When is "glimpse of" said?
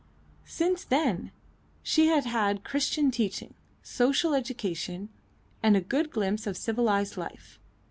6.09-6.57